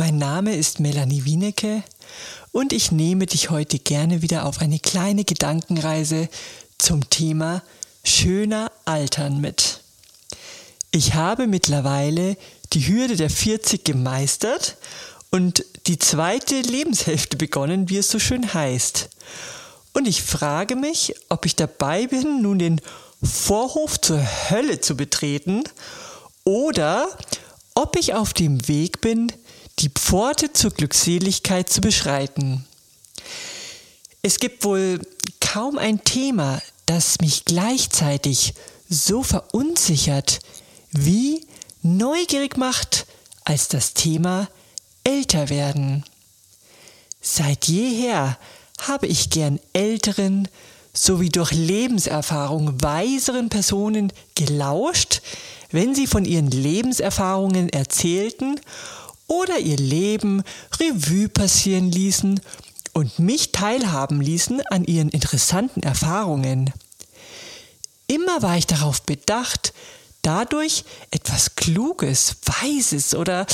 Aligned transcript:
ist 0.00 0.80
Melanie 0.80 1.26
Wienecke 1.26 1.82
und 2.52 2.72
ich 2.72 2.90
nehme 2.90 3.26
dich 3.26 3.50
heute 3.50 3.78
gerne 3.78 4.22
wieder 4.22 4.46
auf 4.46 4.62
eine 4.62 4.78
kleine 4.78 5.24
Gedankenreise 5.24 6.30
zum 6.78 7.10
Thema 7.10 7.62
schöner 8.02 8.72
Altern 8.86 9.42
mit. 9.42 9.82
Ich 10.90 11.12
habe 11.12 11.46
mittlerweile 11.46 12.38
die 12.72 12.88
Hürde 12.88 13.16
der 13.16 13.28
40 13.28 13.84
gemeistert 13.84 14.78
und 15.30 15.66
die 15.86 15.98
zweite 15.98 16.62
Lebenshälfte 16.62 17.36
begonnen, 17.36 17.90
wie 17.90 17.98
es 17.98 18.10
so 18.10 18.18
schön 18.18 18.54
heißt. 18.54 19.10
Und 19.92 20.08
ich 20.08 20.22
frage 20.22 20.76
mich, 20.76 21.14
ob 21.28 21.44
ich 21.44 21.56
dabei 21.56 22.06
bin, 22.06 22.40
nun 22.40 22.58
den 22.58 22.80
Vorhof 23.22 24.00
zur 24.00 24.22
Hölle 24.48 24.80
zu 24.80 24.96
betreten 24.96 25.62
oder 26.44 27.06
ob 27.74 27.98
ich 27.98 28.14
auf 28.14 28.32
dem 28.32 28.66
Weg 28.66 29.02
bin, 29.02 29.30
die 29.80 29.88
Pforte 29.88 30.52
zur 30.52 30.70
Glückseligkeit 30.70 31.70
zu 31.70 31.80
beschreiten. 31.80 32.66
Es 34.22 34.38
gibt 34.38 34.64
wohl 34.64 35.00
kaum 35.40 35.78
ein 35.78 36.04
Thema, 36.04 36.60
das 36.86 37.20
mich 37.20 37.44
gleichzeitig 37.44 38.54
so 38.88 39.22
verunsichert 39.22 40.40
wie 40.90 41.46
neugierig 41.82 42.56
macht 42.56 43.06
als 43.44 43.68
das 43.68 43.94
Thema 43.94 44.48
älter 45.04 45.48
werden. 45.48 46.04
Seit 47.22 47.66
jeher 47.66 48.38
habe 48.80 49.06
ich 49.06 49.30
gern 49.30 49.60
älteren 49.72 50.48
sowie 50.92 51.28
durch 51.28 51.52
Lebenserfahrung 51.52 52.82
weiseren 52.82 53.48
Personen 53.48 54.12
gelauscht, 54.34 55.22
wenn 55.70 55.94
sie 55.94 56.06
von 56.06 56.24
ihren 56.24 56.50
Lebenserfahrungen 56.50 57.68
erzählten 57.68 58.60
oder 59.30 59.60
ihr 59.60 59.76
Leben 59.76 60.42
Revue 60.80 61.28
passieren 61.28 61.90
ließen 61.90 62.40
und 62.92 63.18
mich 63.20 63.52
teilhaben 63.52 64.20
ließen 64.20 64.60
an 64.70 64.84
ihren 64.84 65.08
interessanten 65.08 65.84
Erfahrungen. 65.84 66.72
Immer 68.08 68.42
war 68.42 68.56
ich 68.58 68.66
darauf 68.66 69.02
bedacht, 69.02 69.72
dadurch 70.22 70.84
etwas 71.12 71.54
Kluges, 71.54 72.36
Weises 72.44 73.14
oder 73.14 73.46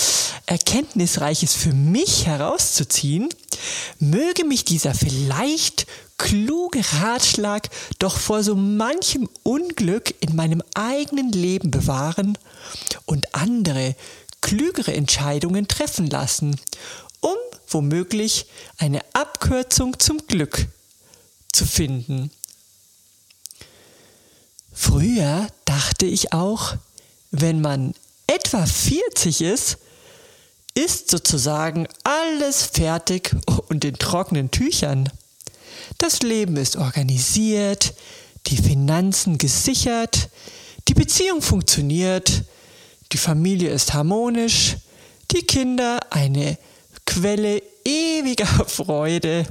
Erkenntnisreiches 0.47 1.53
für 1.53 1.75
mich 1.75 2.25
herauszuziehen, 2.25 3.29
möge 3.99 4.45
mich 4.45 4.65
dieser 4.65 4.95
vielleicht 4.95 5.87
kluge 6.17 6.81
Ratschlag 7.01 7.69
doch 7.99 8.17
vor 8.17 8.43
so 8.43 8.55
manchem 8.55 9.29
Unglück 9.43 10.15
in 10.21 10.35
meinem 10.35 10.63
eigenen 10.73 11.33
Leben 11.33 11.71
bewahren 11.71 12.39
und 13.05 13.35
andere 13.35 13.95
klügere 14.47 14.95
Entscheidungen 14.95 15.67
treffen 15.67 16.07
lassen, 16.07 16.61
um 17.21 17.35
womöglich 17.67 18.47
eine 18.79 19.01
Abkürzung 19.13 19.99
zum 19.99 20.25
Glück 20.29 20.69
zu 21.53 21.67
finden. 21.67 22.31
Früher 24.73 25.49
dachte 25.65 26.07
ich 26.07 26.33
auch, 26.33 26.77
wenn 27.33 27.61
man 27.61 27.95
etwa 28.29 28.65
40 28.65 29.41
ist, 29.41 29.79
ist 30.75 31.11
sozusagen 31.11 31.89
alles 32.05 32.63
fertig 32.63 33.35
und 33.69 33.85
in 33.85 33.95
trockenen 33.95 34.53
Tüchern. 34.53 35.11
Das 35.99 36.21
Leben 36.21 36.57
ist 36.57 36.77
organisiert, 36.77 37.95
die 38.47 38.59
Finanzen 38.59 39.39
gesichert, 39.39 40.29
die 40.87 40.95
Beziehung 40.95 41.43
funktioniert, 41.43 42.45
die 43.13 43.19
Familie 43.19 43.71
ist 43.71 43.95
harmonisch, 43.95 44.77
die 45.33 45.43
Kinder 45.43 46.01
eine 46.11 46.59
Quelle 47.05 47.63
ewiger 47.85 48.47
Freude, 48.67 49.47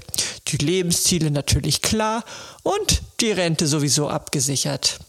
die 0.48 0.58
Lebensziele 0.58 1.32
natürlich 1.32 1.82
klar 1.82 2.24
und 2.64 3.02
die 3.22 3.32
Rente 3.32 3.68
sowieso 3.68 4.10
abgesichert. 4.10 5.00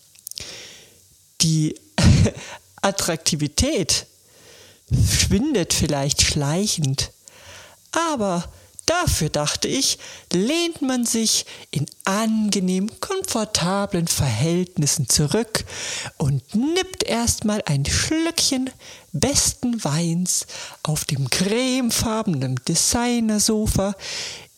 Die 1.42 1.74
Attraktivität 2.82 4.06
schwindet 4.90 5.74
vielleicht 5.74 6.22
schleichend, 6.22 7.10
aber 7.90 8.48
Dafür, 8.86 9.30
dachte 9.30 9.66
ich, 9.66 9.98
lehnt 10.32 10.80
man 10.80 11.04
sich 11.04 11.44
in 11.72 11.86
angenehm 12.04 12.88
komfortablen 13.00 14.06
Verhältnissen 14.06 15.08
zurück 15.08 15.64
und 16.18 16.54
nippt 16.54 17.02
erstmal 17.02 17.62
ein 17.66 17.84
Schlückchen 17.84 18.70
besten 19.12 19.82
Weins 19.82 20.46
auf 20.84 21.04
dem 21.04 21.28
cremefarbenen 21.30 22.60
Designersofa 22.68 23.96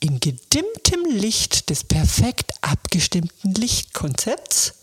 in 0.00 0.20
gedimmtem 0.20 1.06
Licht 1.10 1.70
des 1.70 1.84
perfekt 1.84 2.52
abgestimmten 2.60 3.54
Lichtkonzepts 3.54 4.74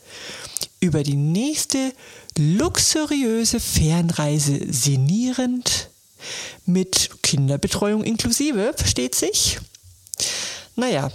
über 0.79 1.03
die 1.03 1.15
nächste 1.15 1.93
luxuriöse 2.35 3.59
Fernreise 3.59 4.59
sinnierend 4.73 5.91
mit 6.65 7.09
Kinderbetreuung 7.23 8.03
inklusive, 8.03 8.73
versteht 8.75 9.15
sich? 9.15 9.59
Naja, 10.75 11.11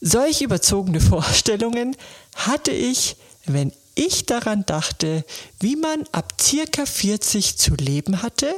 solch 0.00 0.42
überzogene 0.42 1.00
Vorstellungen 1.00 1.96
hatte 2.34 2.70
ich, 2.70 3.16
wenn 3.46 3.72
ich 3.94 4.26
daran 4.26 4.64
dachte, 4.64 5.24
wie 5.58 5.74
man 5.74 6.04
ab 6.12 6.34
circa 6.40 6.86
40 6.86 7.56
zu 7.56 7.74
leben 7.74 8.22
hatte, 8.22 8.54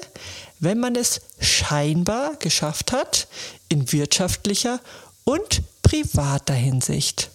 wenn 0.59 0.79
man 0.79 0.95
es 0.97 1.23
scheinbar 1.41 2.37
geschafft 2.37 2.93
hat, 2.93 3.27
in 3.69 3.91
wirtschaftlicher 3.91 4.81
und 5.25 5.63
privater 5.83 6.55
Hinsicht. 6.55 7.31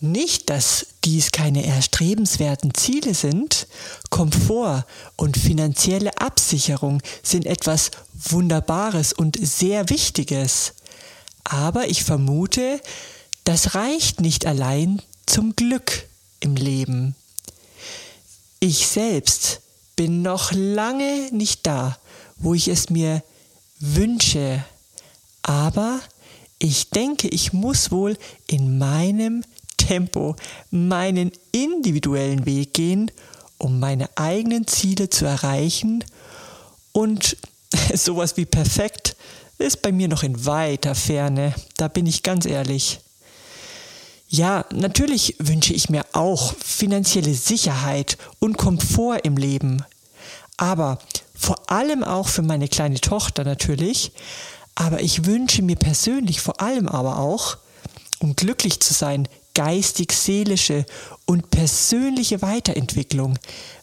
Nicht, 0.00 0.48
dass 0.48 0.86
dies 1.04 1.30
keine 1.30 1.66
erstrebenswerten 1.66 2.72
Ziele 2.74 3.14
sind. 3.14 3.66
Komfort 4.08 4.86
und 5.16 5.36
finanzielle 5.36 6.18
Absicherung 6.18 7.02
sind 7.22 7.44
etwas 7.44 7.90
Wunderbares 8.14 9.12
und 9.12 9.38
sehr 9.40 9.90
Wichtiges. 9.90 10.72
Aber 11.44 11.88
ich 11.88 12.04
vermute, 12.04 12.80
das 13.44 13.74
reicht 13.74 14.20
nicht 14.20 14.46
allein 14.46 15.02
zum 15.26 15.54
Glück 15.54 16.08
im 16.40 16.56
Leben. 16.56 17.14
Ich 18.58 18.86
selbst 18.86 19.60
bin 19.96 20.22
noch 20.22 20.52
lange 20.52 21.28
nicht 21.32 21.66
da, 21.66 21.98
wo 22.36 22.54
ich 22.54 22.68
es 22.68 22.88
mir 22.88 23.22
wünsche. 23.78 24.64
Aber 25.42 26.00
ich 26.58 26.90
denke, 26.90 27.28
ich 27.28 27.52
muss 27.52 27.90
wohl 27.90 28.16
in 28.46 28.78
meinem 28.78 29.44
Tempo 29.90 30.36
meinen 30.70 31.32
individuellen 31.50 32.46
Weg 32.46 32.74
gehen, 32.74 33.10
um 33.58 33.80
meine 33.80 34.08
eigenen 34.16 34.68
Ziele 34.68 35.10
zu 35.10 35.24
erreichen. 35.24 36.04
Und 36.92 37.36
sowas 37.94 38.36
wie 38.36 38.46
perfekt 38.46 39.16
ist 39.58 39.82
bei 39.82 39.90
mir 39.90 40.06
noch 40.06 40.22
in 40.22 40.46
weiter 40.46 40.94
Ferne, 40.94 41.56
da 41.76 41.88
bin 41.88 42.06
ich 42.06 42.22
ganz 42.22 42.46
ehrlich. 42.46 43.00
Ja, 44.28 44.64
natürlich 44.72 45.34
wünsche 45.40 45.74
ich 45.74 45.90
mir 45.90 46.06
auch 46.12 46.54
finanzielle 46.64 47.34
Sicherheit 47.34 48.16
und 48.38 48.58
Komfort 48.58 49.18
im 49.24 49.36
Leben. 49.36 49.84
Aber 50.56 51.00
vor 51.34 51.68
allem 51.68 52.04
auch 52.04 52.28
für 52.28 52.42
meine 52.42 52.68
kleine 52.68 53.00
Tochter 53.00 53.42
natürlich. 53.42 54.12
Aber 54.76 55.02
ich 55.02 55.26
wünsche 55.26 55.62
mir 55.62 55.74
persönlich 55.74 56.40
vor 56.40 56.60
allem 56.60 56.86
aber 56.86 57.18
auch, 57.18 57.56
um 58.20 58.36
glücklich 58.36 58.78
zu 58.78 58.94
sein, 58.94 59.26
geistig-seelische 59.60 60.86
und 61.26 61.50
persönliche 61.50 62.40
Weiterentwicklung, 62.40 63.38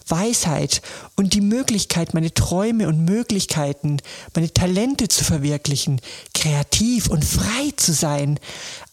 Weisheit 0.07 0.81
und 1.15 1.35
die 1.35 1.41
Möglichkeit, 1.41 2.15
meine 2.15 2.33
Träume 2.33 2.87
und 2.87 3.05
Möglichkeiten, 3.05 3.97
meine 4.33 4.51
Talente 4.51 5.07
zu 5.07 5.23
verwirklichen, 5.23 6.01
kreativ 6.33 7.11
und 7.11 7.23
frei 7.23 7.71
zu 7.75 7.93
sein, 7.93 8.39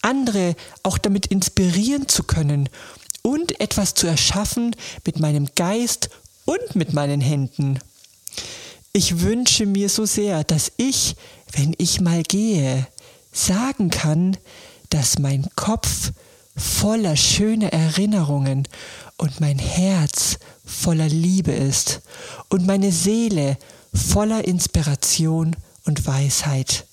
andere 0.03 0.57
auch 0.83 0.99
damit 0.99 1.29
inspirieren 1.29 2.07
zu 2.07 2.23
können 2.23 2.69
und 3.23 3.59
etwas 3.63 3.95
zu 3.95 4.07
erschaffen 4.07 4.77
mit 5.07 5.19
meinem 5.19 5.49
Geist 5.55 6.11
und 6.45 6.77
mit 6.77 6.93
meinen 6.93 7.23
Händen. 7.23 7.79
Ich 8.93 9.21
wünsche 9.21 9.65
mir 9.65 9.89
so 9.89 10.05
sehr, 10.05 10.45
dass 10.45 10.71
ich, 10.77 11.17
wenn 11.53 11.75
ich 11.79 12.03
mal 12.03 12.23
gehe, 12.25 12.87
sagen 13.33 13.89
kann, 13.89 14.37
dass 14.91 15.19
mein 15.19 15.49
Kopf 15.57 16.13
voller 16.57 17.17
schöner 17.17 17.73
Erinnerungen 17.73 18.69
und 19.17 19.41
mein 19.41 19.59
Herz 19.59 20.39
voller 20.65 21.09
Liebe 21.09 21.53
ist 21.53 22.01
und 22.49 22.67
meine 22.67 22.93
Seele 22.93 23.59
voller 23.93 24.45
Inspiration 24.45 25.57
und 25.85 26.07
Weisheit. 26.07 26.87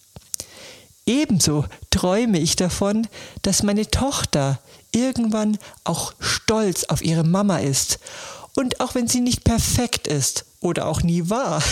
Ebenso 1.06 1.66
träume 1.90 2.40
ich 2.40 2.56
davon, 2.56 3.08
dass 3.42 3.64
meine 3.64 3.90
Tochter 3.90 4.60
irgendwann 4.92 5.58
auch 5.84 6.14
stolz 6.20 6.84
auf 6.86 7.02
ihre 7.02 7.24
Mama 7.24 7.60
ist 7.60 8.00
und 8.56 8.80
auch 8.80 8.96
wenn 8.96 9.08
sie 9.08 9.22
nicht 9.22 9.44
perfekt 9.44 10.08
ist 10.08 10.46
oder 10.60 10.88
auch 10.88 11.02
nie 11.02 11.30
war, 11.30 11.64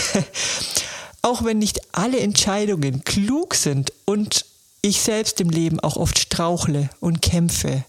auch 1.22 1.44
wenn 1.44 1.58
nicht 1.58 1.80
alle 1.92 2.18
Entscheidungen 2.20 3.04
klug 3.04 3.54
sind 3.54 3.92
und 4.04 4.46
ich 4.82 5.00
selbst 5.00 5.40
im 5.40 5.50
Leben 5.50 5.80
auch 5.80 5.96
oft 5.96 6.18
strauchle 6.18 6.90
und 7.00 7.22
kämpfe. 7.22 7.84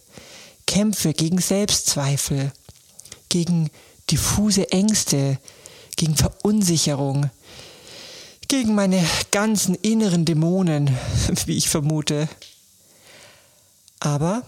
Kämpfe 0.68 1.14
gegen 1.14 1.40
Selbstzweifel, 1.40 2.52
gegen 3.30 3.70
diffuse 4.10 4.72
Ängste, 4.72 5.38
gegen 5.96 6.16
Verunsicherung, 6.16 7.30
gegen 8.48 8.76
meine 8.76 9.06
ganzen 9.32 9.76
inneren 9.76 10.26
Dämonen, 10.26 10.98
wie 11.46 11.58
ich 11.58 11.70
vermute. 11.70 12.28
Aber 14.00 14.44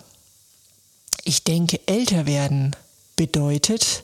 ich 1.24 1.44
denke, 1.44 1.80
älter 1.86 2.25
werden 2.25 2.75
bedeutet 3.16 4.04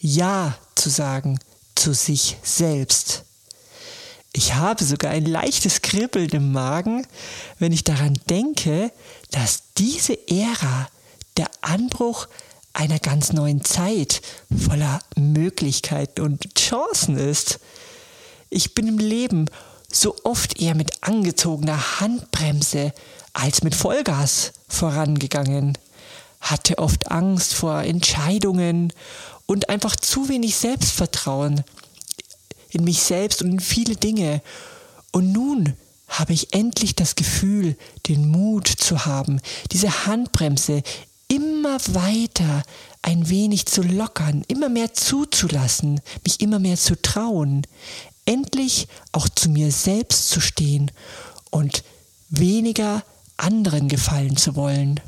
Ja 0.00 0.56
zu 0.74 0.90
sagen 0.90 1.38
zu 1.74 1.92
sich 1.92 2.36
selbst. 2.42 3.25
Ich 4.36 4.54
habe 4.54 4.84
sogar 4.84 5.12
ein 5.12 5.24
leichtes 5.24 5.80
Kribbeln 5.80 6.28
im 6.28 6.52
Magen, 6.52 7.06
wenn 7.58 7.72
ich 7.72 7.84
daran 7.84 8.18
denke, 8.28 8.92
dass 9.30 9.72
diese 9.78 10.28
Ära 10.28 10.88
der 11.38 11.48
Anbruch 11.62 12.28
einer 12.74 12.98
ganz 12.98 13.32
neuen 13.32 13.64
Zeit 13.64 14.20
voller 14.68 15.00
Möglichkeiten 15.16 16.20
und 16.20 16.54
Chancen 16.54 17.16
ist. 17.16 17.60
Ich 18.50 18.74
bin 18.74 18.86
im 18.86 18.98
Leben 18.98 19.46
so 19.90 20.14
oft 20.22 20.60
eher 20.60 20.74
mit 20.74 21.02
angezogener 21.02 22.00
Handbremse 22.00 22.92
als 23.32 23.62
mit 23.62 23.74
Vollgas 23.74 24.52
vorangegangen, 24.68 25.78
hatte 26.42 26.76
oft 26.76 27.10
Angst 27.10 27.54
vor 27.54 27.84
Entscheidungen 27.84 28.92
und 29.46 29.70
einfach 29.70 29.96
zu 29.96 30.28
wenig 30.28 30.56
Selbstvertrauen 30.56 31.64
in 32.70 32.84
mich 32.84 33.02
selbst 33.02 33.42
und 33.42 33.52
in 33.52 33.60
viele 33.60 33.96
Dinge. 33.96 34.42
Und 35.12 35.32
nun 35.32 35.74
habe 36.08 36.32
ich 36.32 36.52
endlich 36.54 36.94
das 36.94 37.16
Gefühl, 37.16 37.76
den 38.06 38.28
Mut 38.28 38.68
zu 38.68 39.06
haben, 39.06 39.40
diese 39.72 40.06
Handbremse 40.06 40.82
immer 41.28 41.78
weiter 41.88 42.62
ein 43.02 43.28
wenig 43.28 43.66
zu 43.66 43.82
lockern, 43.82 44.44
immer 44.48 44.68
mehr 44.68 44.94
zuzulassen, 44.94 46.00
mich 46.24 46.40
immer 46.40 46.58
mehr 46.58 46.76
zu 46.76 47.00
trauen, 47.00 47.66
endlich 48.24 48.88
auch 49.12 49.28
zu 49.28 49.48
mir 49.48 49.72
selbst 49.72 50.28
zu 50.28 50.40
stehen 50.40 50.90
und 51.50 51.82
weniger 52.28 53.02
anderen 53.36 53.88
gefallen 53.88 54.36
zu 54.36 54.56
wollen. 54.56 55.00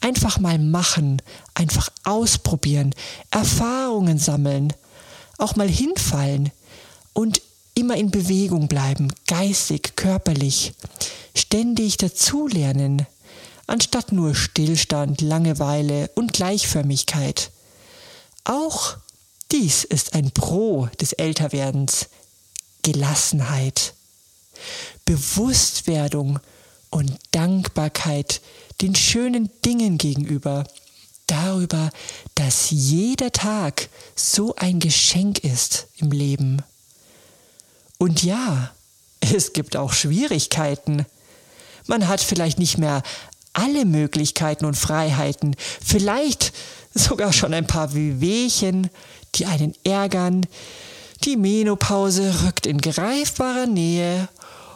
Einfach 0.00 0.38
mal 0.38 0.58
machen, 0.58 1.22
einfach 1.54 1.90
ausprobieren, 2.04 2.94
Erfahrungen 3.30 4.18
sammeln, 4.18 4.72
auch 5.38 5.56
mal 5.56 5.68
hinfallen 5.68 6.50
und 7.16 7.40
immer 7.74 7.96
in 7.96 8.10
Bewegung 8.10 8.68
bleiben, 8.68 9.10
geistig, 9.26 9.96
körperlich, 9.96 10.74
ständig 11.34 11.96
dazulernen, 11.96 13.06
anstatt 13.66 14.12
nur 14.12 14.34
Stillstand, 14.34 15.22
Langeweile 15.22 16.10
und 16.14 16.34
Gleichförmigkeit. 16.34 17.52
Auch 18.44 18.98
dies 19.50 19.84
ist 19.84 20.12
ein 20.12 20.30
Pro 20.32 20.90
des 21.00 21.14
Älterwerdens, 21.14 22.10
Gelassenheit, 22.82 23.94
Bewusstwerdung 25.06 26.38
und 26.90 27.16
Dankbarkeit 27.30 28.42
den 28.82 28.94
schönen 28.94 29.48
Dingen 29.64 29.96
gegenüber, 29.96 30.64
darüber, 31.26 31.90
dass 32.34 32.68
jeder 32.68 33.32
Tag 33.32 33.88
so 34.14 34.54
ein 34.56 34.80
Geschenk 34.80 35.38
ist 35.38 35.88
im 35.96 36.10
Leben. 36.10 36.62
Und 37.98 38.22
ja, 38.22 38.70
es 39.20 39.52
gibt 39.52 39.76
auch 39.76 39.92
Schwierigkeiten. 39.92 41.06
Man 41.86 42.08
hat 42.08 42.20
vielleicht 42.20 42.58
nicht 42.58 42.78
mehr 42.78 43.02
alle 43.52 43.84
Möglichkeiten 43.84 44.66
und 44.66 44.76
Freiheiten, 44.76 45.56
vielleicht 45.84 46.52
sogar 46.94 47.32
schon 47.32 47.54
ein 47.54 47.66
paar 47.66 47.94
Wehwehchen, 47.94 48.90
die 49.34 49.46
einen 49.46 49.74
ärgern. 49.84 50.46
Die 51.24 51.36
Menopause 51.36 52.34
rückt 52.44 52.66
in 52.66 52.80
greifbarer 52.80 53.66
Nähe 53.66 54.28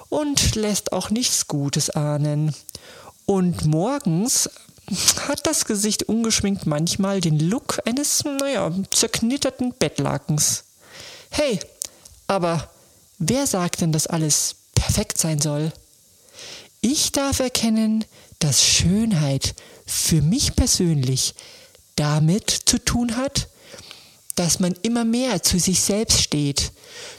und 0.09 0.55
lässt 0.55 0.93
auch 0.93 1.11
nichts 1.11 1.47
Gutes 1.47 1.91
ahnen. 1.91 2.55
Und 3.27 3.67
morgens 3.67 4.51
hat 5.29 5.47
das 5.47 5.67
Gesicht 5.67 6.05
ungeschminkt 6.05 6.67
manchmal 6.67 7.21
den 7.21 7.39
Look 7.39 7.79
eines, 7.85 8.25
naja, 8.25 8.73
zerknitterten 8.91 9.73
Bettlakens. 9.79 10.65
Hey, 11.31 11.61
aber 12.27 12.69
wer 13.21 13.47
sagt 13.47 13.81
denn, 13.81 13.93
dass 13.93 14.09
alles 14.09 14.57
perfekt 14.75 15.19
sein 15.19 15.41
soll? 15.41 15.73
Ich 16.81 17.13
darf 17.13 17.39
erkennen, 17.39 18.05
dass 18.41 18.65
Schönheit 18.65 19.55
für 19.87 20.23
mich 20.23 20.57
persönlich 20.57 21.35
damit 21.95 22.51
zu 22.51 22.79
tun 22.79 23.17
hat, 23.17 23.49
dass 24.35 24.59
man 24.59 24.75
immer 24.83 25.05
mehr 25.05 25.43
zu 25.43 25.59
sich 25.59 25.81
selbst 25.81 26.23
steht, 26.23 26.73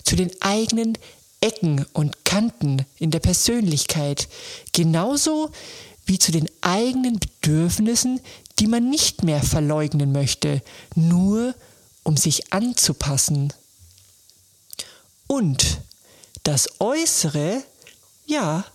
zu 0.03 0.15
den 0.15 0.31
eigenen 0.42 0.98
Ecken 1.39 1.86
und 1.94 2.25
Kanten 2.25 2.86
in 2.97 3.12
der 3.12 3.19
Persönlichkeit, 3.19 4.27
genauso 4.74 5.51
wie 6.06 6.18
zu 6.18 6.31
den 6.31 6.50
eigenen 6.62 7.19
Bedürfnissen, 7.19 8.19
die 8.59 8.68
man 8.68 8.89
nicht 8.89 9.24
mehr 9.24 9.42
verleugnen 9.42 10.12
möchte, 10.12 10.62
nur 10.95 11.54
um 12.04 12.18
sich 12.18 12.51
anzupassen. 12.51 13.54
Und 15.27 15.80
das 16.44 16.80
Äußere, 16.80 17.64
ja, 18.26 18.66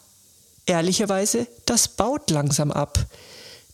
ehrlicherweise, 0.67 1.46
das 1.65 1.89
baut 1.89 2.31
langsam 2.31 2.70
ab. 2.70 2.99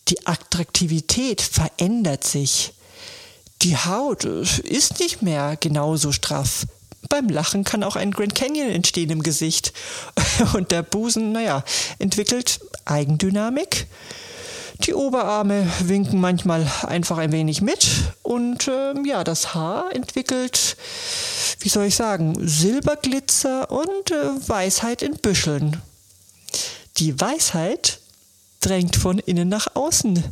Die 0.08 0.26
Attraktivität 0.26 1.40
verändert 1.40 2.24
sich. 2.24 2.72
Die 3.62 3.76
Haut 3.76 4.24
ist 4.24 4.98
nicht 4.98 5.22
mehr 5.22 5.56
genauso 5.58 6.10
straff. 6.12 6.66
Beim 7.08 7.28
Lachen 7.28 7.64
kann 7.64 7.84
auch 7.84 7.96
ein 7.96 8.10
Grand 8.10 8.34
Canyon 8.34 8.70
entstehen 8.70 9.10
im 9.10 9.22
Gesicht. 9.22 9.72
Und 10.54 10.70
der 10.70 10.82
Busen, 10.82 11.32
naja, 11.32 11.64
entwickelt 11.98 12.60
Eigendynamik. 12.84 13.86
Die 14.86 14.94
Oberarme 14.94 15.70
winken 15.80 16.20
manchmal 16.20 16.68
einfach 16.82 17.18
ein 17.18 17.30
wenig 17.30 17.62
mit. 17.62 17.88
Und 18.22 18.66
äh, 18.66 18.94
ja, 19.04 19.22
das 19.22 19.54
Haar 19.54 19.94
entwickelt, 19.94 20.76
wie 21.62 21.68
soll 21.68 21.86
ich 21.86 21.96
sagen, 21.96 22.36
Silberglitzer 22.46 23.70
und 23.70 24.10
äh, 24.10 24.48
Weisheit 24.48 25.02
in 25.02 25.16
Büscheln. 25.16 25.80
Die 26.98 27.18
Weisheit 27.20 28.00
drängt 28.60 28.96
von 28.96 29.18
innen 29.18 29.48
nach 29.48 29.68
außen, 29.74 30.22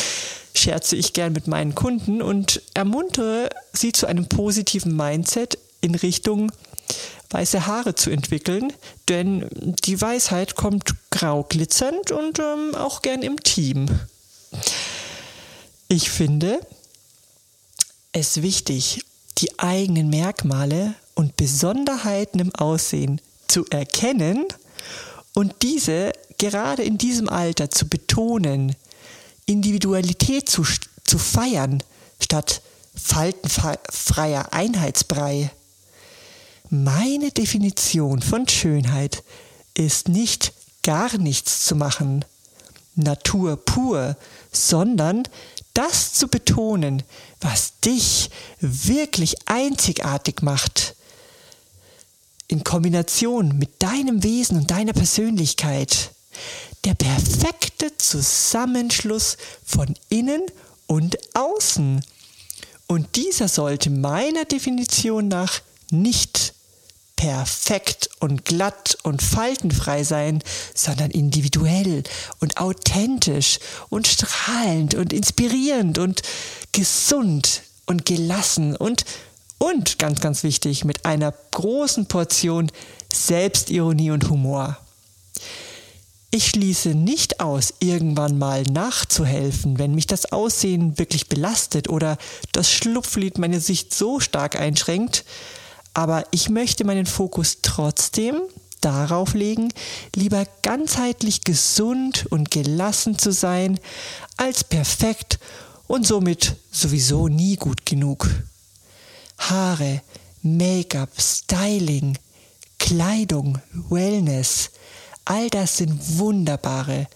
scherze 0.54 0.96
ich 0.96 1.12
gern 1.12 1.32
mit 1.32 1.46
meinen 1.46 1.74
Kunden 1.74 2.22
und 2.22 2.62
ermuntere 2.74 3.50
sie 3.72 3.92
zu 3.92 4.06
einem 4.06 4.26
positiven 4.26 4.96
Mindset 4.96 5.58
in 5.80 5.94
Richtung 5.94 6.50
weiße 7.30 7.66
Haare 7.66 7.94
zu 7.94 8.10
entwickeln, 8.10 8.72
denn 9.08 9.48
die 9.84 10.00
Weisheit 10.00 10.56
kommt 10.56 10.94
grau 11.10 11.44
glitzernd 11.44 12.10
und 12.10 12.38
ähm, 12.40 12.74
auch 12.74 13.02
gern 13.02 13.22
im 13.22 13.40
Team. 13.42 13.86
Ich 15.88 16.10
finde 16.10 16.60
es 18.12 18.42
wichtig, 18.42 19.04
die 19.40 19.58
eigenen 19.58 20.10
Merkmale 20.10 20.94
und 21.14 21.36
Besonderheiten 21.36 22.38
im 22.38 22.54
Aussehen 22.54 23.20
zu 23.48 23.64
erkennen 23.70 24.46
und 25.34 25.62
diese 25.62 26.12
gerade 26.38 26.82
in 26.82 26.98
diesem 26.98 27.28
Alter 27.28 27.70
zu 27.70 27.88
betonen, 27.88 28.74
Individualität 29.46 30.48
zu, 30.48 30.64
zu 31.04 31.18
feiern, 31.18 31.82
statt 32.20 32.62
faltenfreier 32.94 34.52
Einheitsbrei. 34.52 35.50
Meine 36.68 37.30
Definition 37.30 38.22
von 38.22 38.46
Schönheit 38.48 39.22
ist 39.74 40.08
nicht 40.08 40.52
gar 40.82 41.16
nichts 41.18 41.64
zu 41.64 41.74
machen, 41.74 42.24
Natur 43.00 43.56
pur, 43.56 44.16
sondern 44.52 45.24
das 45.74 46.12
zu 46.14 46.28
betonen, 46.28 47.02
was 47.40 47.80
dich 47.80 48.30
wirklich 48.60 49.36
einzigartig 49.46 50.42
macht 50.42 50.94
in 52.48 52.64
Kombination 52.64 53.56
mit 53.58 53.82
deinem 53.82 54.22
Wesen 54.24 54.58
und 54.58 54.70
deiner 54.70 54.92
Persönlichkeit 54.92 56.10
der 56.84 56.94
perfekte 56.94 57.96
Zusammenschluss 57.96 59.36
von 59.64 59.94
innen 60.08 60.42
und 60.86 61.16
außen. 61.34 62.04
Und 62.86 63.16
dieser 63.16 63.46
sollte 63.46 63.90
meiner 63.90 64.44
Definition 64.44 65.28
nach 65.28 65.60
nicht 65.90 66.54
perfekt 67.20 68.08
und 68.18 68.46
glatt 68.46 68.96
und 69.02 69.20
faltenfrei 69.20 70.04
sein, 70.04 70.42
sondern 70.74 71.10
individuell 71.10 72.02
und 72.40 72.56
authentisch 72.56 73.58
und 73.90 74.06
strahlend 74.06 74.94
und 74.94 75.12
inspirierend 75.12 75.98
und 75.98 76.22
gesund 76.72 77.60
und 77.84 78.06
gelassen 78.06 78.74
und 78.74 79.04
und 79.58 79.98
ganz, 79.98 80.22
ganz 80.22 80.42
wichtig, 80.44 80.86
mit 80.86 81.04
einer 81.04 81.34
großen 81.50 82.06
Portion 82.06 82.72
Selbstironie 83.12 84.12
und 84.12 84.30
Humor. 84.30 84.78
Ich 86.30 86.46
schließe 86.46 86.94
nicht 86.94 87.40
aus, 87.40 87.74
irgendwann 87.80 88.38
mal 88.38 88.62
nachzuhelfen, 88.62 89.78
wenn 89.78 89.94
mich 89.94 90.06
das 90.06 90.32
Aussehen 90.32 90.98
wirklich 90.98 91.28
belastet 91.28 91.90
oder 91.90 92.16
das 92.52 92.72
Schlupflied 92.72 93.36
meine 93.36 93.60
Sicht 93.60 93.92
so 93.92 94.20
stark 94.20 94.58
einschränkt, 94.58 95.26
aber 95.94 96.24
ich 96.30 96.48
möchte 96.48 96.84
meinen 96.84 97.06
Fokus 97.06 97.58
trotzdem 97.62 98.40
darauf 98.80 99.34
legen, 99.34 99.72
lieber 100.14 100.46
ganzheitlich 100.62 101.42
gesund 101.42 102.26
und 102.30 102.50
gelassen 102.50 103.18
zu 103.18 103.32
sein, 103.32 103.78
als 104.36 104.64
perfekt 104.64 105.38
und 105.86 106.06
somit 106.06 106.56
sowieso 106.70 107.28
nie 107.28 107.56
gut 107.56 107.84
genug. 107.84 108.28
Haare, 109.38 110.02
Make-up, 110.42 111.10
Styling, 111.18 112.18
Kleidung, 112.78 113.60
Wellness, 113.90 114.70
All 115.30 115.48
das 115.48 115.76
sind 115.76 116.18
wunderbare 116.18 117.06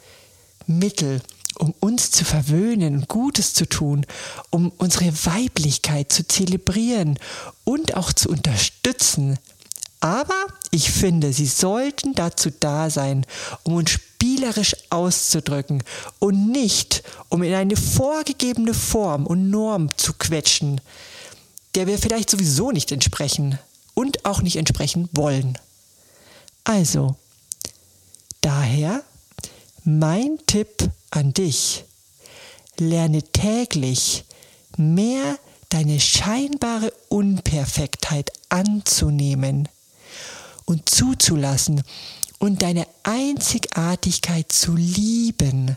Mittel, 0.66 1.20
um 1.58 1.74
uns 1.80 2.10
zu 2.10 2.24
verwöhnen 2.24 3.06
Gutes 3.08 3.54
zu 3.54 3.66
tun, 3.66 4.06
um 4.50 4.72
unsere 4.78 5.12
Weiblichkeit 5.26 6.12
zu 6.12 6.26
zelebrieren 6.26 7.18
und 7.64 7.96
auch 7.96 8.12
zu 8.12 8.28
unterstützen. 8.28 9.38
Aber 10.00 10.46
ich 10.70 10.90
finde, 10.90 11.32
sie 11.32 11.46
sollten 11.46 12.14
dazu 12.14 12.50
da 12.60 12.90
sein, 12.90 13.26
um 13.62 13.74
uns 13.74 13.90
spielerisch 13.90 14.76
auszudrücken 14.90 15.82
und 16.18 16.50
nicht, 16.50 17.02
um 17.28 17.42
in 17.42 17.54
eine 17.54 17.76
vorgegebene 17.76 18.74
Form 18.74 19.26
und 19.26 19.50
Norm 19.50 19.90
zu 19.96 20.12
quetschen, 20.12 20.80
der 21.74 21.86
wir 21.86 21.98
vielleicht 21.98 22.30
sowieso 22.30 22.70
nicht 22.70 22.92
entsprechen 22.92 23.58
und 23.94 24.24
auch 24.24 24.42
nicht 24.42 24.56
entsprechen 24.56 25.08
wollen. 25.12 25.58
Also, 26.64 27.16
Daher 28.44 29.02
mein 29.84 30.38
Tipp 30.46 30.90
an 31.16 31.32
dich. 31.32 31.84
Lerne 32.78 33.22
täglich 33.22 34.24
mehr 34.76 35.38
deine 35.68 36.00
scheinbare 36.00 36.92
Unperfektheit 37.08 38.32
anzunehmen 38.48 39.68
und 40.64 40.88
zuzulassen 40.88 41.82
und 42.38 42.62
deine 42.62 42.86
Einzigartigkeit 43.02 44.50
zu 44.52 44.76
lieben. 44.76 45.76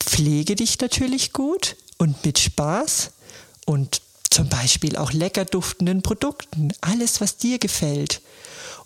Pflege 0.00 0.54
dich 0.56 0.80
natürlich 0.80 1.32
gut 1.32 1.76
und 1.98 2.24
mit 2.24 2.38
Spaß 2.38 3.10
und 3.64 4.00
zum 4.30 4.48
Beispiel 4.48 4.96
auch 4.96 5.12
lecker 5.12 5.44
duftenden 5.44 6.02
Produkten, 6.02 6.72
alles 6.80 7.20
was 7.20 7.36
dir 7.36 7.58
gefällt. 7.58 8.20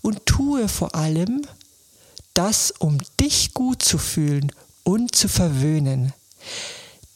Und 0.01 0.25
tue 0.25 0.69
vor 0.69 0.95
allem, 0.95 1.43
das, 2.35 2.73
um 2.79 2.99
dich 3.19 3.53
gut 3.53 3.83
zu 3.83 3.99
fühlen 3.99 4.53
und 4.91 5.15
zu 5.15 5.29
verwöhnen. 5.29 6.13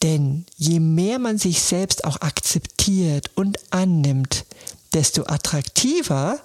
Denn 0.03 0.47
je 0.57 0.79
mehr 0.79 1.19
man 1.19 1.39
sich 1.39 1.61
selbst 1.61 2.05
auch 2.05 2.21
akzeptiert 2.21 3.31
und 3.35 3.59
annimmt, 3.71 4.45
desto 4.93 5.25
attraktiver 5.25 6.39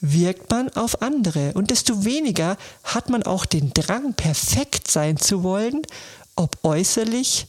wirkt 0.00 0.50
man 0.50 0.68
auf 0.70 1.02
andere 1.02 1.52
und 1.54 1.72
desto 1.72 2.04
weniger 2.04 2.56
hat 2.84 3.10
man 3.10 3.24
auch 3.24 3.44
den 3.44 3.72
Drang, 3.74 4.14
perfekt 4.14 4.88
sein 4.88 5.16
zu 5.16 5.42
wollen, 5.42 5.82
ob 6.36 6.56
äußerlich 6.62 7.48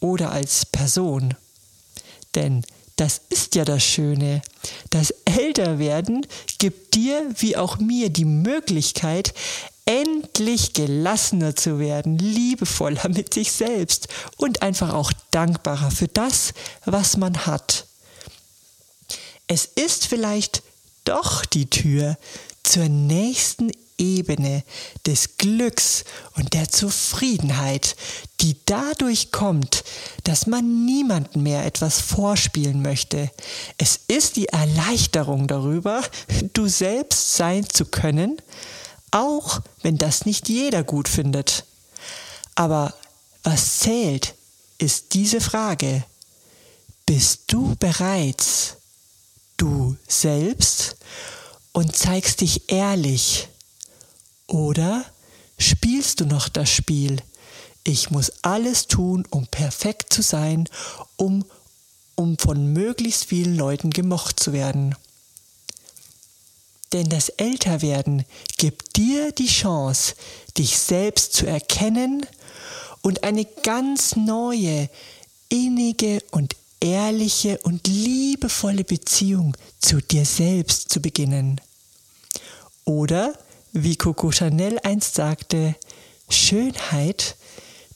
oder 0.00 0.32
als 0.32 0.66
Person. 0.66 1.34
Denn 2.34 2.64
das 2.96 3.20
ist 3.28 3.54
ja 3.54 3.64
das 3.64 3.84
Schöne. 3.84 4.42
Das 4.90 5.14
Älterwerden 5.24 6.26
gibt 6.58 6.94
dir 6.94 7.22
wie 7.36 7.56
auch 7.56 7.78
mir 7.78 8.10
die 8.10 8.24
Möglichkeit, 8.24 9.32
endlich 9.86 10.72
gelassener 10.72 11.56
zu 11.56 11.78
werden, 11.78 12.18
liebevoller 12.18 13.08
mit 13.08 13.34
sich 13.34 13.52
selbst 13.52 14.08
und 14.36 14.62
einfach 14.62 14.92
auch 14.94 15.12
dankbarer 15.30 15.90
für 15.90 16.08
das, 16.08 16.54
was 16.84 17.16
man 17.16 17.46
hat. 17.46 17.86
Es 19.46 19.66
ist 19.66 20.06
vielleicht 20.06 20.62
doch 21.04 21.44
die 21.44 21.68
Tür 21.68 22.16
zur 22.62 22.88
nächsten 22.88 23.70
Ebene 23.98 24.64
des 25.06 25.36
Glücks 25.36 26.04
und 26.36 26.54
der 26.54 26.68
Zufriedenheit, 26.68 27.94
die 28.40 28.56
dadurch 28.66 29.30
kommt, 29.30 29.84
dass 30.24 30.46
man 30.46 30.84
niemandem 30.84 31.44
mehr 31.44 31.64
etwas 31.64 32.00
vorspielen 32.00 32.82
möchte. 32.82 33.30
Es 33.78 34.00
ist 34.08 34.36
die 34.36 34.46
Erleichterung 34.46 35.46
darüber, 35.46 36.02
du 36.54 36.66
selbst 36.66 37.36
sein 37.36 37.68
zu 37.68 37.84
können, 37.84 38.38
auch 39.14 39.60
wenn 39.82 39.96
das 39.96 40.26
nicht 40.26 40.48
jeder 40.48 40.82
gut 40.82 41.08
findet. 41.08 41.64
Aber 42.54 42.92
was 43.42 43.78
zählt, 43.78 44.34
ist 44.78 45.14
diese 45.14 45.40
Frage. 45.40 46.04
Bist 47.06 47.42
du 47.48 47.76
bereits 47.76 48.76
du 49.56 49.96
selbst 50.08 50.96
und 51.72 51.94
zeigst 51.94 52.40
dich 52.40 52.70
ehrlich? 52.72 53.48
Oder 54.46 55.04
spielst 55.58 56.20
du 56.20 56.26
noch 56.26 56.48
das 56.48 56.70
Spiel? 56.70 57.22
Ich 57.84 58.10
muss 58.10 58.32
alles 58.42 58.88
tun, 58.88 59.26
um 59.30 59.46
perfekt 59.46 60.12
zu 60.12 60.22
sein, 60.22 60.68
um, 61.16 61.44
um 62.14 62.38
von 62.38 62.72
möglichst 62.72 63.26
vielen 63.26 63.56
Leuten 63.56 63.90
gemocht 63.90 64.40
zu 64.40 64.52
werden. 64.52 64.96
Denn 66.94 67.08
das 67.08 67.28
Älterwerden 67.28 68.24
gibt 68.56 68.96
dir 68.96 69.32
die 69.32 69.48
Chance, 69.48 70.14
dich 70.56 70.78
selbst 70.78 71.32
zu 71.32 71.44
erkennen 71.44 72.24
und 73.02 73.24
eine 73.24 73.44
ganz 73.44 74.14
neue, 74.14 74.88
innige 75.48 76.22
und 76.30 76.54
ehrliche 76.78 77.58
und 77.64 77.88
liebevolle 77.88 78.84
Beziehung 78.84 79.56
zu 79.80 80.00
dir 80.00 80.24
selbst 80.24 80.88
zu 80.88 81.00
beginnen. 81.02 81.60
Oder, 82.84 83.36
wie 83.72 83.96
Coco 83.96 84.30
Chanel 84.30 84.78
einst 84.84 85.16
sagte, 85.16 85.74
Schönheit 86.28 87.36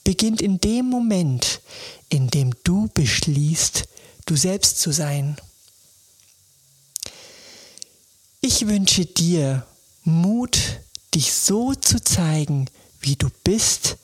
beginnt 0.02 0.42
in 0.42 0.58
dem 0.58 0.86
Moment, 0.86 1.60
in 2.08 2.26
dem 2.30 2.52
du 2.64 2.88
beschließt, 2.94 3.84
du 4.26 4.34
selbst 4.34 4.80
zu 4.80 4.90
sein. 4.90 5.36
Ich 8.40 8.68
wünsche 8.68 9.04
dir 9.04 9.66
Mut, 10.04 10.58
dich 11.12 11.32
so 11.32 11.74
zu 11.74 12.00
zeigen, 12.00 12.66
wie 13.00 13.16
du 13.16 13.26
bist, 13.42 13.96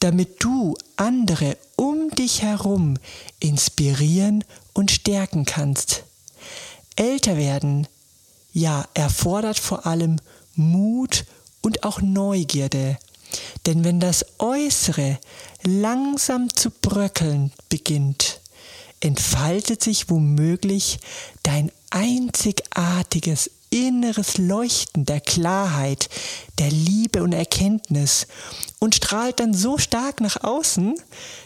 damit 0.00 0.42
du 0.42 0.76
andere 0.96 1.56
um 1.76 2.10
dich 2.10 2.42
herum 2.42 2.94
inspirieren 3.38 4.42
und 4.72 4.90
stärken 4.90 5.44
kannst. 5.44 6.02
Älter 6.96 7.36
werden, 7.36 7.86
ja, 8.52 8.84
erfordert 8.94 9.60
vor 9.60 9.86
allem 9.86 10.16
Mut 10.56 11.24
und 11.62 11.84
auch 11.84 12.00
Neugierde. 12.00 12.98
Denn 13.66 13.84
wenn 13.84 14.00
das 14.00 14.26
Äußere 14.40 15.20
langsam 15.62 16.52
zu 16.52 16.70
bröckeln 16.70 17.52
beginnt, 17.68 18.40
entfaltet 18.98 19.84
sich 19.84 20.10
womöglich 20.10 20.98
dein 21.44 21.70
einzigartiges 21.90 23.52
inneres 23.70 24.38
Leuchten 24.38 25.04
der 25.04 25.20
Klarheit, 25.20 26.08
der 26.58 26.70
Liebe 26.70 27.22
und 27.22 27.32
Erkenntnis 27.32 28.26
und 28.78 28.94
strahlt 28.94 29.40
dann 29.40 29.54
so 29.54 29.78
stark 29.78 30.20
nach 30.20 30.42
außen, 30.42 30.94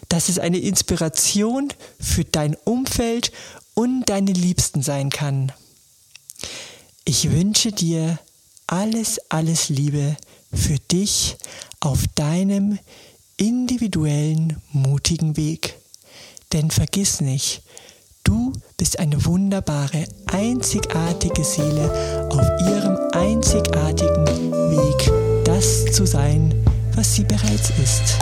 dass 0.09 0.29
es 0.29 0.38
eine 0.38 0.59
Inspiration 0.59 1.69
für 1.99 2.25
dein 2.25 2.55
Umfeld 2.64 3.33
und 3.75 4.05
deine 4.09 4.33
Liebsten 4.33 4.83
sein 4.83 5.11
kann. 5.11 5.52
Ich 7.05 7.31
wünsche 7.31 7.73
dir 7.73 8.19
alles, 8.67 9.21
alles 9.31 9.69
Liebe 9.69 10.17
für 10.52 10.79
dich 10.79 11.37
auf 11.81 12.05
deinem 12.14 12.79
individuellen, 13.37 14.62
mutigen 14.71 15.37
Weg. 15.37 15.79
Denn 16.52 16.71
vergiss 16.71 17.21
nicht, 17.21 17.62
Du 18.25 18.52
bist 18.76 18.99
eine 18.99 19.25
wunderbare, 19.25 20.05
einzigartige 20.26 21.43
Seele 21.43 22.29
auf 22.31 22.47
ihrem 22.69 22.97
einzigartigen 23.12 24.26
Weg, 24.26 25.45
das 25.45 25.87
zu 25.87 26.07
sein, 26.07 26.55
was 26.95 27.14
sie 27.14 27.25
bereits 27.25 27.71
ist. 27.83 28.19